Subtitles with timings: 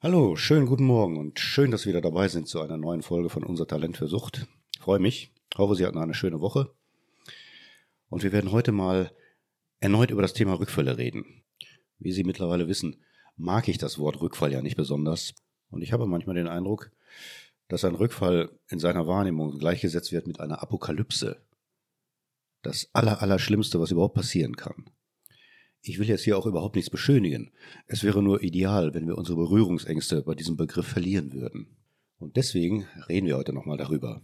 [0.00, 3.30] Hallo, schönen guten Morgen und schön, dass Sie wieder dabei sind zu einer neuen Folge
[3.30, 4.46] von Unser Talent für Sucht.
[4.72, 6.70] Ich freue mich, hoffe, Sie hatten eine schöne Woche.
[8.08, 9.10] Und wir werden heute mal
[9.80, 11.42] erneut über das Thema Rückfälle reden.
[11.98, 13.02] Wie Sie mittlerweile wissen,
[13.34, 15.34] mag ich das Wort Rückfall ja nicht besonders.
[15.68, 16.92] Und ich habe manchmal den Eindruck,
[17.66, 21.42] dass ein Rückfall in seiner Wahrnehmung gleichgesetzt wird mit einer Apokalypse.
[22.62, 24.88] Das Allerallerschlimmste, was überhaupt passieren kann.
[25.88, 27.50] Ich will jetzt hier auch überhaupt nichts beschönigen.
[27.86, 31.78] Es wäre nur ideal, wenn wir unsere Berührungsängste bei diesem Begriff verlieren würden.
[32.18, 34.20] Und deswegen reden wir heute nochmal darüber.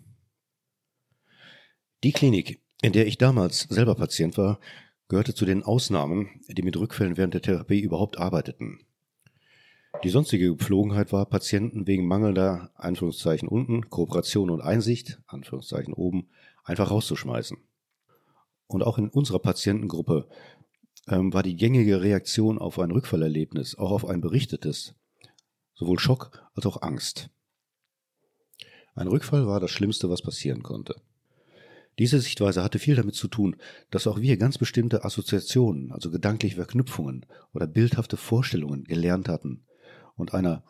[2.02, 4.60] Die Klinik, in der ich damals selber Patient war,
[5.08, 8.80] gehörte zu den Ausnahmen, die mit Rückfällen während der Therapie überhaupt arbeiteten.
[10.02, 16.28] Die sonstige Gepflogenheit war, Patienten wegen mangelnder, Anführungszeichen unten, Kooperation und Einsicht, Anführungszeichen oben,
[16.62, 17.56] einfach rauszuschmeißen.
[18.66, 20.28] Und auch in unserer Patientengruppe
[21.08, 24.94] ähm, war die gängige Reaktion auf ein Rückfallerlebnis, auch auf ein berichtetes,
[25.74, 27.30] sowohl Schock als auch Angst.
[28.94, 30.96] Ein Rückfall war das Schlimmste, was passieren konnte.
[31.98, 33.56] Diese Sichtweise hatte viel damit zu tun,
[33.90, 39.64] dass auch wir ganz bestimmte Assoziationen, also gedankliche Verknüpfungen oder bildhafte Vorstellungen gelernt hatten
[40.16, 40.64] und einer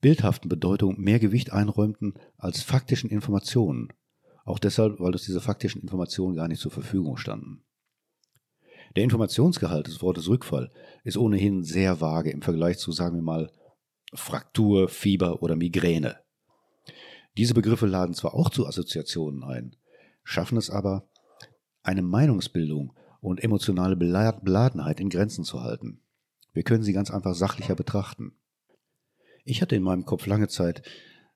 [0.00, 3.88] bildhaften Bedeutung mehr Gewicht einräumten als faktischen Informationen.
[4.44, 7.62] Auch deshalb, weil uns diese faktischen Informationen gar nicht zur Verfügung standen.
[8.96, 10.70] Der Informationsgehalt des Wortes Rückfall
[11.04, 13.52] ist ohnehin sehr vage im Vergleich zu, sagen wir mal,
[14.12, 16.18] Fraktur, Fieber oder Migräne.
[17.36, 19.76] Diese Begriffe laden zwar auch zu Assoziationen ein,
[20.24, 21.08] schaffen es aber,
[21.82, 26.00] eine Meinungsbildung und emotionale Beladenheit in Grenzen zu halten.
[26.52, 28.32] Wir können sie ganz einfach sachlicher betrachten.
[29.44, 30.82] Ich hatte in meinem Kopf lange Zeit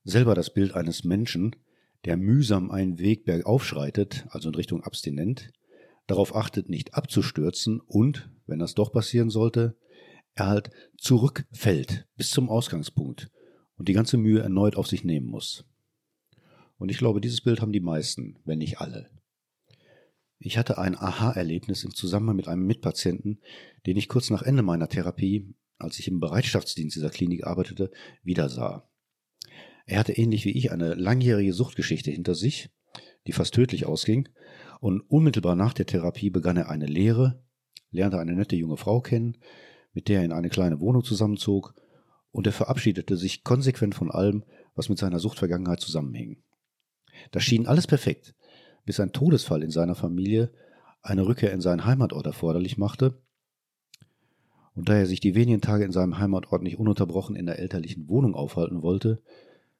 [0.02, 1.54] selber das Bild eines Menschen,
[2.04, 5.52] der mühsam einen Weg bergauf schreitet, also in Richtung abstinent,
[6.06, 9.76] darauf achtet, nicht abzustürzen und, wenn das doch passieren sollte,
[10.34, 13.30] er halt zurückfällt bis zum Ausgangspunkt
[13.76, 15.64] und die ganze Mühe erneut auf sich nehmen muss.
[16.76, 19.10] Und ich glaube, dieses Bild haben die meisten, wenn nicht alle.
[20.38, 23.40] Ich hatte ein Aha-Erlebnis im Zusammenhang mit einem Mitpatienten,
[23.86, 27.90] den ich kurz nach Ende meiner Therapie, als ich im Bereitschaftsdienst dieser Klinik arbeitete,
[28.22, 28.88] wieder sah.
[29.86, 32.70] Er hatte ähnlich wie ich eine langjährige Suchtgeschichte hinter sich,
[33.26, 34.28] die fast tödlich ausging,
[34.84, 37.42] und unmittelbar nach der Therapie begann er eine Lehre,
[37.90, 39.38] lernte eine nette junge Frau kennen,
[39.94, 41.74] mit der er in eine kleine Wohnung zusammenzog,
[42.32, 46.42] und er verabschiedete sich konsequent von allem, was mit seiner Suchtvergangenheit zusammenhing.
[47.30, 48.34] Das schien alles perfekt,
[48.84, 50.52] bis ein Todesfall in seiner Familie
[51.00, 53.22] eine Rückkehr in seinen Heimatort erforderlich machte,
[54.74, 58.06] und da er sich die wenigen Tage in seinem Heimatort nicht ununterbrochen in der elterlichen
[58.10, 59.22] Wohnung aufhalten wollte,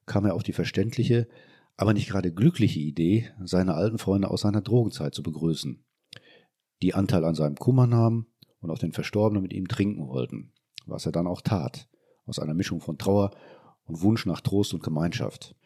[0.06, 1.28] kam er auf die verständliche,
[1.76, 5.84] aber nicht gerade glückliche Idee, seine alten Freunde aus seiner Drogenzeit zu begrüßen,
[6.82, 8.26] die Anteil an seinem Kummer nahmen
[8.60, 10.52] und auch den Verstorbenen mit ihm trinken wollten,
[10.86, 11.88] was er dann auch tat,
[12.26, 13.32] aus einer Mischung von Trauer
[13.86, 15.56] und Wunsch nach Trost und Gemeinschaft.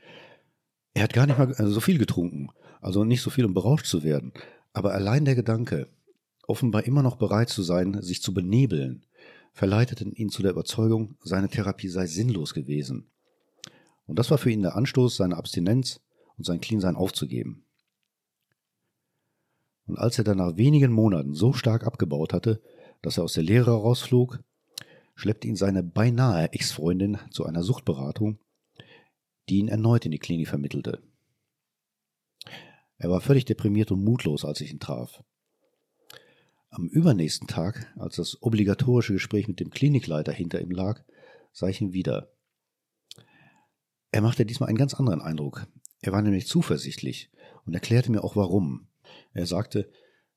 [0.94, 2.48] Er hat gar nicht mal so viel getrunken,
[2.80, 4.32] also nicht so viel, um berauscht zu werden,
[4.72, 5.88] aber allein der Gedanke,
[6.46, 9.04] offenbar immer noch bereit zu sein, sich zu benebeln,
[9.52, 13.10] verleiteten ihn zu der Überzeugung, seine Therapie sei sinnlos gewesen
[14.08, 16.00] und das war für ihn der Anstoß, seine Abstinenz
[16.36, 17.64] und sein Cleansein aufzugeben.
[19.86, 22.60] Und als er dann nach wenigen Monaten so stark abgebaut hatte,
[23.02, 24.40] dass er aus der Lehre rausflog,
[25.14, 28.38] schleppte ihn seine beinahe Ex-Freundin zu einer Suchtberatung,
[29.48, 31.02] die ihn erneut in die Klinik vermittelte.
[32.96, 35.22] Er war völlig deprimiert und mutlos, als ich ihn traf.
[36.70, 41.02] Am übernächsten Tag, als das obligatorische Gespräch mit dem Klinikleiter hinter ihm lag,
[41.52, 42.30] sah ich ihn wieder.
[44.10, 45.66] Er machte diesmal einen ganz anderen Eindruck.
[46.00, 47.30] Er war nämlich zuversichtlich
[47.66, 48.88] und erklärte mir auch warum.
[49.32, 49.90] Er sagte,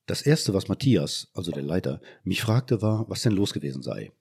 [0.05, 4.11] das Erste, was Matthias, also der Leiter, mich fragte, war, was denn los gewesen sei.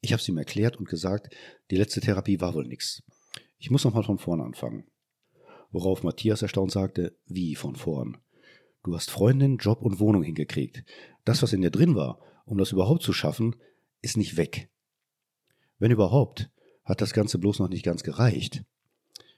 [0.00, 1.34] Ich habe es ihm erklärt und gesagt,
[1.70, 3.02] die letzte Therapie war wohl nix.
[3.58, 4.84] Ich muss nochmal von vorn anfangen.
[5.70, 8.18] Worauf Matthias erstaunt sagte, wie von vorn?
[8.84, 10.84] Du hast Freundin, Job und Wohnung hingekriegt.
[11.24, 13.56] Das, was in dir drin war, um das überhaupt zu schaffen,
[14.00, 14.70] ist nicht weg.
[15.78, 16.50] Wenn überhaupt,
[16.84, 18.64] hat das Ganze bloß noch nicht ganz gereicht.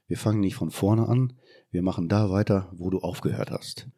[0.08, 1.34] Wir fangen nicht von vorne an,
[1.70, 3.88] wir machen da weiter, wo du aufgehört hast.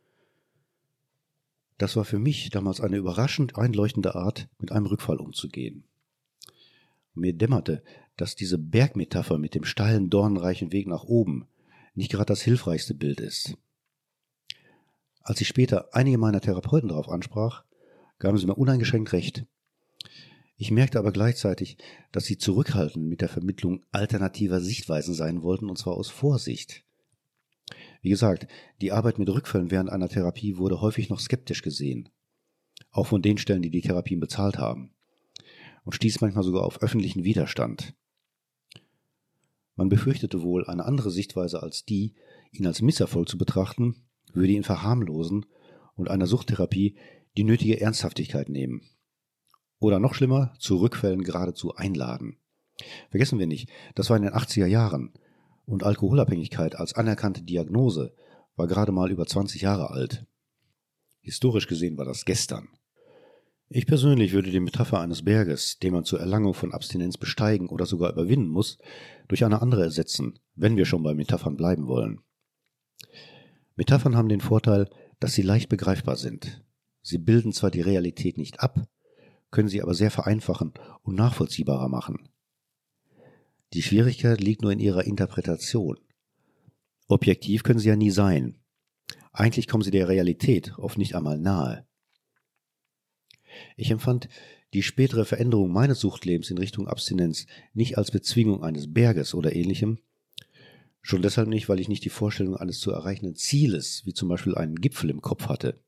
[1.79, 5.85] Das war für mich damals eine überraschend einleuchtende Art, mit einem Rückfall umzugehen.
[7.15, 7.83] Mir dämmerte,
[8.17, 11.47] dass diese Bergmetapher mit dem steilen, dornreichen Weg nach oben
[11.95, 13.56] nicht gerade das hilfreichste Bild ist.
[15.23, 17.65] Als ich später einige meiner Therapeuten darauf ansprach,
[18.19, 19.47] gaben sie mir uneingeschränkt recht.
[20.61, 21.79] Ich merkte aber gleichzeitig,
[22.12, 26.85] dass sie zurückhaltend mit der Vermittlung alternativer Sichtweisen sein wollten, und zwar aus Vorsicht.
[28.03, 28.47] Wie gesagt,
[28.83, 32.11] die Arbeit mit Rückfällen während einer Therapie wurde häufig noch skeptisch gesehen.
[32.91, 34.93] Auch von den Stellen, die die Therapien bezahlt haben.
[35.85, 37.95] Und stieß manchmal sogar auf öffentlichen Widerstand.
[39.77, 42.17] Man befürchtete wohl, eine andere Sichtweise als die,
[42.53, 43.97] ihn als Misserfolg zu betrachten,
[44.35, 45.47] würde ihn verharmlosen
[45.95, 46.99] und einer Suchttherapie
[47.39, 48.83] die nötige Ernsthaftigkeit nehmen.
[49.81, 52.37] Oder noch schlimmer, zu Rückfällen geradezu einladen.
[53.11, 55.12] Vergessen wir nicht, das war in den 80er Jahren
[55.67, 58.15] und Alkoholabhängigkeit als anerkannte Diagnose
[58.56, 60.27] war gerade mal über 20 Jahre alt.
[61.23, 62.69] Historisch gesehen war das gestern.
[63.69, 67.87] Ich persönlich würde die Metapher eines Berges, den man zur Erlangung von Abstinenz besteigen oder
[67.87, 68.79] sogar überwinden muss,
[69.29, 72.21] durch eine andere ersetzen, wenn wir schon bei Metaphern bleiben wollen.
[73.77, 74.91] Metaphern haben den Vorteil,
[75.21, 76.65] dass sie leicht begreifbar sind.
[77.03, 78.88] Sie bilden zwar die Realität nicht ab,
[79.50, 82.29] können sie aber sehr vereinfachen und nachvollziehbarer machen.
[83.73, 85.99] Die Schwierigkeit liegt nur in ihrer Interpretation.
[87.06, 88.61] Objektiv können sie ja nie sein.
[89.32, 91.87] Eigentlich kommen sie der Realität oft nicht einmal nahe.
[93.76, 94.29] Ich empfand
[94.73, 99.99] die spätere Veränderung meines Suchtlebens in Richtung Abstinenz nicht als Bezwingung eines Berges oder ähnlichem,
[101.03, 104.55] schon deshalb nicht, weil ich nicht die Vorstellung eines zu erreichenden Zieles, wie zum Beispiel
[104.55, 105.82] einen Gipfel im Kopf hatte.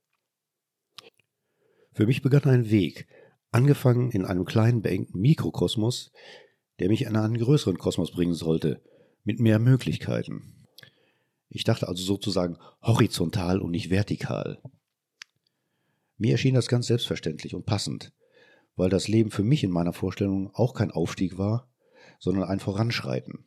[1.93, 3.07] Für mich begann ein Weg,
[3.53, 6.11] angefangen in einem kleinen beengten Mikrokosmos,
[6.81, 8.83] der mich in einen größeren Kosmos bringen sollte,
[9.25, 10.67] mit mehr Möglichkeiten.
[11.49, 14.61] Ich dachte also sozusagen horizontal und nicht vertikal.
[16.17, 18.13] Mir erschien das ganz selbstverständlich und passend,
[18.75, 21.69] weil das Leben für mich in meiner Vorstellung auch kein Aufstieg war,
[22.19, 23.45] sondern ein Voranschreiten.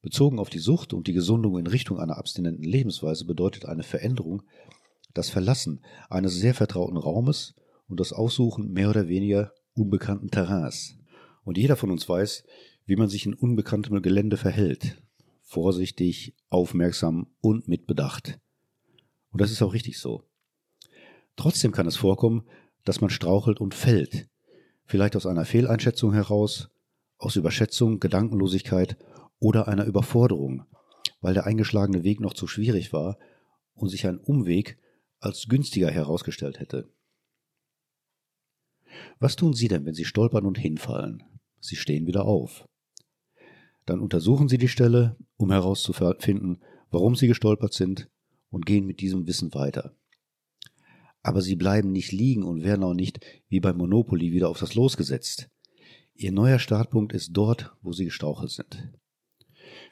[0.00, 4.42] Bezogen auf die Sucht und die Gesundung in Richtung einer abstinenten Lebensweise bedeutet eine Veränderung
[5.12, 7.54] das Verlassen eines sehr vertrauten Raumes
[7.90, 10.96] und das Aussuchen mehr oder weniger unbekannten Terrains.
[11.44, 12.44] Und jeder von uns weiß,
[12.86, 15.02] wie man sich in unbekanntem Gelände verhält.
[15.42, 18.38] Vorsichtig, aufmerksam und mit Bedacht.
[19.32, 20.22] Und das ist auch richtig so.
[21.36, 22.44] Trotzdem kann es vorkommen,
[22.84, 24.28] dass man strauchelt und fällt.
[24.84, 26.70] Vielleicht aus einer Fehleinschätzung heraus,
[27.18, 28.96] aus Überschätzung, Gedankenlosigkeit
[29.38, 30.64] oder einer Überforderung,
[31.20, 33.18] weil der eingeschlagene Weg noch zu schwierig war
[33.74, 34.78] und sich ein Umweg
[35.18, 36.88] als günstiger herausgestellt hätte.
[39.18, 41.22] Was tun Sie denn, wenn Sie stolpern und hinfallen?
[41.60, 42.68] Sie stehen wieder auf.
[43.86, 48.08] Dann untersuchen Sie die Stelle, um herauszufinden, warum Sie gestolpert sind,
[48.50, 49.94] und gehen mit diesem Wissen weiter.
[51.22, 54.74] Aber Sie bleiben nicht liegen und werden auch nicht wie beim Monopoly wieder auf das
[54.74, 55.50] Los gesetzt.
[56.14, 58.92] Ihr neuer Startpunkt ist dort, wo Sie gestrauchelt sind.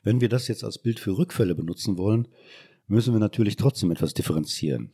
[0.02, 2.28] Wenn wir das jetzt als Bild für Rückfälle benutzen wollen,
[2.86, 4.92] müssen wir natürlich trotzdem etwas differenzieren.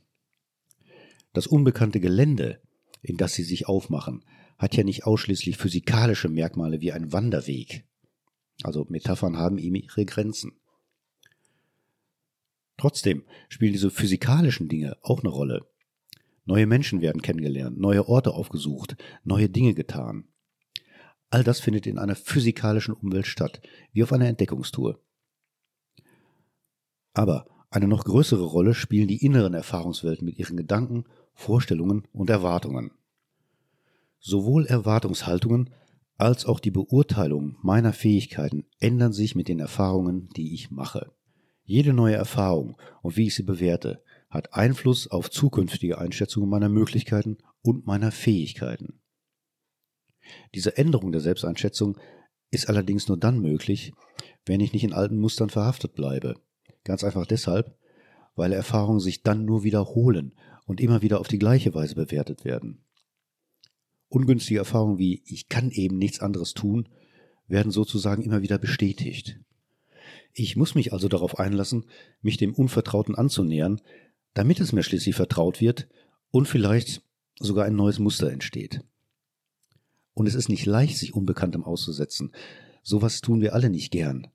[1.32, 2.60] Das unbekannte Gelände
[3.04, 4.24] in das sie sich aufmachen,
[4.58, 7.84] hat ja nicht ausschließlich physikalische Merkmale wie ein Wanderweg.
[8.62, 10.52] Also Metaphern haben ihm ihre Grenzen.
[12.76, 15.66] Trotzdem spielen diese physikalischen Dinge auch eine Rolle.
[16.46, 20.28] Neue Menschen werden kennengelernt, neue Orte aufgesucht, neue Dinge getan.
[21.30, 23.60] All das findet in einer physikalischen Umwelt statt,
[23.92, 25.00] wie auf einer Entdeckungstour.
[27.12, 32.92] Aber eine noch größere Rolle spielen die inneren Erfahrungswelten mit ihren Gedanken Vorstellungen und Erwartungen.
[34.20, 35.70] Sowohl Erwartungshaltungen
[36.16, 41.10] als auch die Beurteilung meiner Fähigkeiten ändern sich mit den Erfahrungen, die ich mache.
[41.64, 47.38] Jede neue Erfahrung und wie ich sie bewerte, hat Einfluss auf zukünftige Einschätzungen meiner Möglichkeiten
[47.62, 49.00] und meiner Fähigkeiten.
[50.54, 51.98] Diese Änderung der Selbsteinschätzung
[52.52, 53.92] ist allerdings nur dann möglich,
[54.46, 56.36] wenn ich nicht in alten Mustern verhaftet bleibe.
[56.84, 57.76] Ganz einfach deshalb,
[58.36, 60.32] weil Erfahrungen sich dann nur wiederholen
[60.66, 62.78] und immer wieder auf die gleiche Weise bewertet werden.
[64.08, 66.88] Ungünstige Erfahrungen wie ich kann eben nichts anderes tun,
[67.48, 69.40] werden sozusagen immer wieder bestätigt.
[70.32, 71.84] Ich muss mich also darauf einlassen,
[72.20, 73.80] mich dem Unvertrauten anzunähern,
[74.34, 75.88] damit es mir schließlich vertraut wird
[76.30, 77.02] und vielleicht
[77.38, 78.80] sogar ein neues Muster entsteht.
[80.12, 82.32] Und es ist nicht leicht, sich Unbekanntem auszusetzen.
[82.82, 84.28] Sowas tun wir alle nicht gern,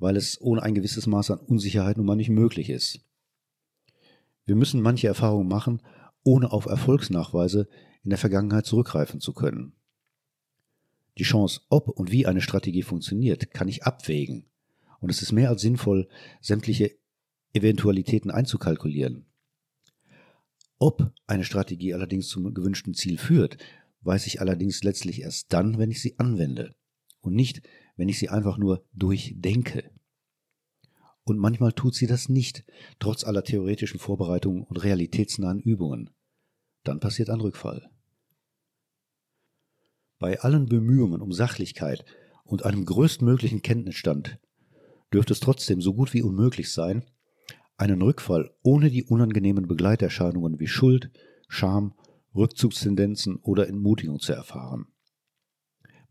[0.00, 3.00] weil es ohne ein gewisses Maß an Unsicherheit nun mal nicht möglich ist.
[4.46, 5.82] Wir müssen manche Erfahrungen machen,
[6.24, 7.68] ohne auf Erfolgsnachweise
[8.02, 9.74] in der Vergangenheit zurückgreifen zu können.
[11.18, 14.46] Die Chance, ob und wie eine Strategie funktioniert, kann ich abwägen.
[15.00, 16.08] Und es ist mehr als sinnvoll,
[16.40, 16.92] sämtliche
[17.52, 19.26] Eventualitäten einzukalkulieren.
[20.78, 23.58] Ob eine Strategie allerdings zum gewünschten Ziel führt,
[24.00, 26.74] weiß ich allerdings letztlich erst dann, wenn ich sie anwende
[27.20, 27.62] und nicht,
[27.96, 29.90] wenn ich sie einfach nur durchdenke.
[31.24, 32.64] Und manchmal tut sie das nicht,
[32.98, 36.10] trotz aller theoretischen Vorbereitungen und realitätsnahen Übungen.
[36.82, 37.90] Dann passiert ein Rückfall.
[40.18, 42.04] Bei allen Bemühungen um Sachlichkeit
[42.44, 44.38] und einem größtmöglichen Kenntnisstand
[45.12, 47.04] dürfte es trotzdem so gut wie unmöglich sein,
[47.76, 51.10] einen Rückfall ohne die unangenehmen Begleiterscheinungen wie Schuld,
[51.48, 51.94] Scham,
[52.34, 54.86] Rückzugstendenzen oder Entmutigung zu erfahren.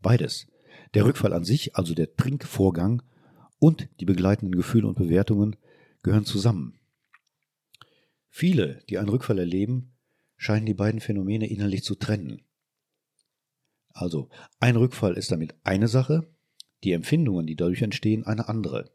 [0.02, 0.46] Beides,
[0.94, 3.02] der Rückfall an sich, also der Trinkvorgang,
[3.58, 5.56] und die begleitenden Gefühle und Bewertungen
[6.02, 6.78] gehören zusammen.
[8.30, 9.92] Viele, die einen Rückfall erleben,
[10.36, 12.42] scheinen die beiden Phänomene innerlich zu trennen.
[13.90, 14.30] Also,
[14.60, 16.32] ein Rückfall ist damit eine Sache,
[16.84, 18.90] die Empfindungen, die dadurch entstehen, eine andere.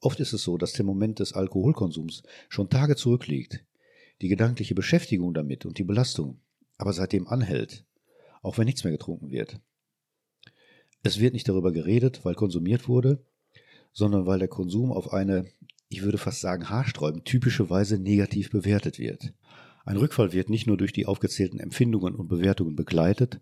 [0.00, 3.64] Oft ist es so, dass der Moment des Alkoholkonsums schon Tage zurückliegt,
[4.20, 6.40] die gedankliche Beschäftigung damit und die Belastung
[6.80, 7.84] aber seitdem anhält,
[8.42, 9.60] auch wenn nichts mehr getrunken wird.
[11.02, 13.24] Es wird nicht darüber geredet, weil konsumiert wurde,
[13.92, 15.46] sondern weil der Konsum auf eine,
[15.88, 19.32] ich würde fast sagen, haarsträubend typische Weise negativ bewertet wird.
[19.84, 23.40] Ein Rückfall wird nicht nur durch die aufgezählten Empfindungen und Bewertungen begleitet,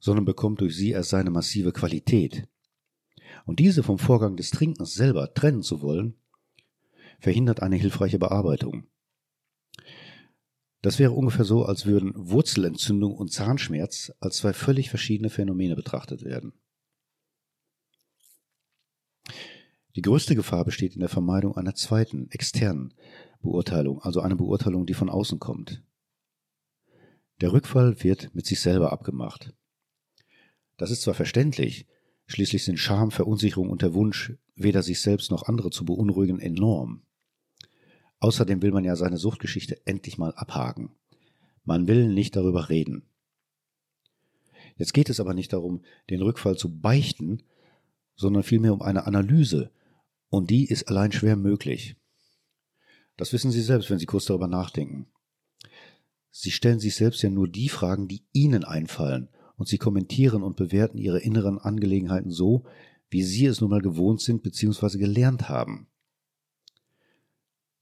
[0.00, 2.48] sondern bekommt durch sie erst seine massive Qualität.
[3.46, 6.14] Und diese vom Vorgang des Trinkens selber trennen zu wollen,
[7.20, 8.86] verhindert eine hilfreiche Bearbeitung.
[10.82, 16.24] Das wäre ungefähr so, als würden Wurzelentzündung und Zahnschmerz als zwei völlig verschiedene Phänomene betrachtet
[16.24, 16.52] werden.
[19.96, 22.94] Die größte Gefahr besteht in der Vermeidung einer zweiten, externen
[23.42, 25.82] Beurteilung, also einer Beurteilung, die von außen kommt.
[27.40, 29.54] Der Rückfall wird mit sich selber abgemacht.
[30.76, 31.86] Das ist zwar verständlich,
[32.26, 37.02] schließlich sind Scham, Verunsicherung und der Wunsch, weder sich selbst noch andere zu beunruhigen, enorm.
[38.18, 40.90] Außerdem will man ja seine Suchtgeschichte endlich mal abhaken.
[41.64, 43.04] Man will nicht darüber reden.
[44.76, 47.42] Jetzt geht es aber nicht darum, den Rückfall zu beichten,
[48.16, 49.70] sondern vielmehr um eine Analyse,
[50.34, 51.94] und die ist allein schwer möglich.
[53.16, 55.06] Das wissen Sie selbst, wenn Sie kurz darüber nachdenken.
[56.32, 60.56] Sie stellen sich selbst ja nur die Fragen, die Ihnen einfallen, und Sie kommentieren und
[60.56, 62.64] bewerten Ihre inneren Angelegenheiten so,
[63.08, 64.98] wie Sie es nun mal gewohnt sind bzw.
[64.98, 65.86] gelernt haben.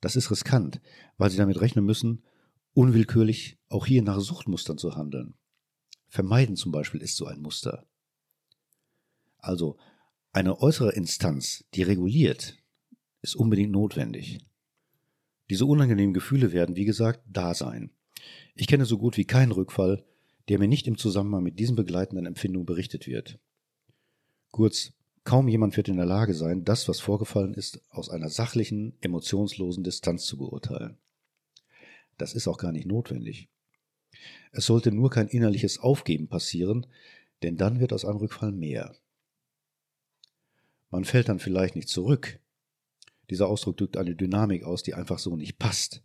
[0.02, 0.82] Das ist riskant,
[1.16, 2.22] weil Sie damit rechnen müssen,
[2.74, 5.38] unwillkürlich auch hier nach Suchtmustern zu handeln.
[6.08, 7.86] Vermeiden zum Beispiel ist so ein Muster.
[9.38, 9.78] Also
[10.32, 12.56] eine äußere Instanz, die reguliert,
[13.20, 14.38] ist unbedingt notwendig.
[15.50, 17.90] Diese unangenehmen Gefühle werden, wie gesagt, da sein.
[18.54, 20.04] Ich kenne so gut wie keinen Rückfall,
[20.48, 23.38] der mir nicht im Zusammenhang mit diesen begleitenden Empfindungen berichtet wird.
[24.50, 24.92] Kurz,
[25.24, 29.84] kaum jemand wird in der Lage sein, das, was vorgefallen ist, aus einer sachlichen, emotionslosen
[29.84, 30.96] Distanz zu beurteilen.
[32.16, 33.48] Das ist auch gar nicht notwendig.
[34.52, 36.86] Es sollte nur kein innerliches Aufgeben passieren,
[37.42, 38.94] denn dann wird aus einem Rückfall mehr.
[40.92, 42.38] Man fällt dann vielleicht nicht zurück.
[43.30, 46.02] Dieser Ausdruck drückt eine Dynamik aus, die einfach so nicht passt.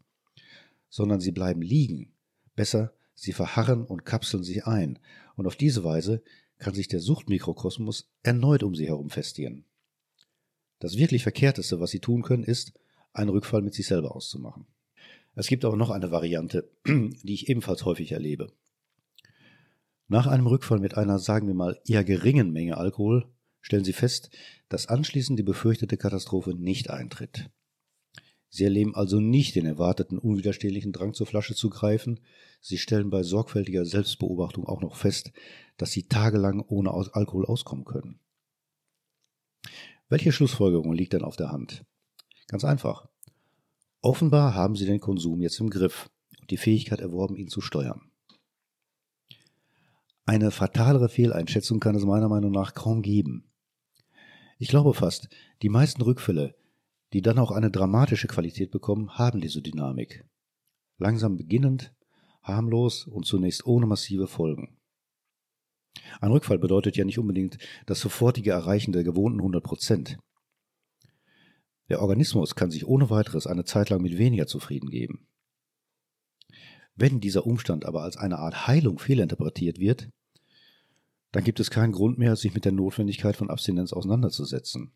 [0.89, 2.13] Sondern sie bleiben liegen.
[2.55, 4.97] Besser, sie verharren und kapseln sich ein.
[5.35, 6.23] Und auf diese Weise
[6.57, 9.65] kann sich der Suchtmikrokosmos erneut um sie herum festigen.
[10.79, 12.79] Das wirklich Verkehrteste, was sie tun können, ist,
[13.11, 14.67] einen Rückfall mit sich selber auszumachen.
[15.35, 18.53] Es gibt aber noch eine Variante, die ich ebenfalls häufig erlebe.
[20.07, 23.27] Nach einem Rückfall mit einer, sagen wir mal, eher geringen Menge Alkohol
[23.67, 24.29] stellen sie fest,
[24.69, 27.49] dass anschließend die befürchtete Katastrophe nicht eintritt.
[28.47, 32.21] Sie erleben also nicht den erwarteten unwiderstehlichen Drang zur Flasche zu greifen,
[32.61, 35.33] sie stellen bei sorgfältiger Selbstbeobachtung auch noch fest,
[35.75, 38.21] dass sie tagelang ohne Alkohol auskommen können.
[40.07, 41.83] Welche Schlussfolgerung liegt denn auf der Hand?
[42.47, 43.09] Ganz einfach.
[43.99, 46.09] Offenbar haben sie den Konsum jetzt im Griff
[46.39, 48.09] und die Fähigkeit erworben, ihn zu steuern.
[50.25, 53.46] Eine fatalere Fehleinschätzung kann es meiner Meinung nach kaum geben.
[54.59, 55.29] Ich glaube fast,
[55.61, 56.55] die meisten Rückfälle,
[57.13, 60.25] die dann auch eine dramatische Qualität bekommen, haben diese Dynamik.
[60.97, 61.93] Langsam beginnend,
[62.41, 64.77] harmlos und zunächst ohne massive Folgen.
[66.21, 70.17] Ein Rückfall bedeutet ja nicht unbedingt das sofortige Erreichen der gewohnten 100 Prozent.
[71.89, 75.27] Der Organismus kann sich ohne weiteres eine Zeit lang mit weniger zufrieden geben.
[76.95, 80.09] Wenn dieser Umstand aber als eine Art Heilung fehlinterpretiert wird,
[81.37, 84.91] dann gibt es keinen Grund mehr, sich mit der Notwendigkeit von Abstinenz auseinanderzusetzen.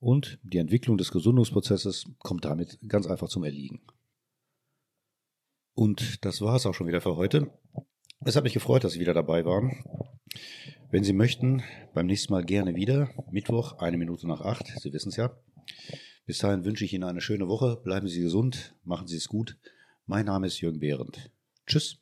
[0.00, 3.80] Und die Entwicklung des Gesundungsprozesses kommt damit ganz einfach zum Erliegen.
[5.72, 7.50] Und das war es auch schon wieder für heute.
[8.20, 9.82] Es hat mich gefreut, dass Sie wieder dabei waren.
[10.90, 11.62] Wenn Sie möchten,
[11.94, 13.08] beim nächsten Mal gerne wieder.
[13.30, 14.66] Mittwoch, eine Minute nach acht.
[14.78, 15.34] Sie wissen es ja.
[16.26, 17.80] Bis dahin wünsche ich Ihnen eine schöne Woche.
[17.82, 18.74] Bleiben Sie gesund.
[18.84, 19.56] Machen Sie es gut.
[20.04, 21.30] Mein Name ist Jürgen Behrendt.
[21.66, 21.96] Tschüss.